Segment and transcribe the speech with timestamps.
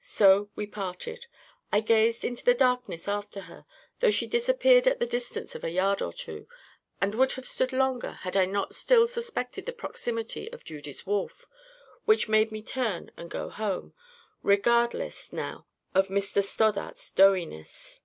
[0.00, 1.28] So we parted.
[1.70, 3.64] I gazed into the darkness after her,
[4.00, 6.48] though she disappeared at the distance of a yard or two;
[7.00, 11.46] and would have stood longer had I not still suspected the proximity of Judy's Wolf,
[12.04, 13.94] which made me turn and go home,
[14.42, 18.00] regardless now of Mr Stoddart's DOUGHINESS.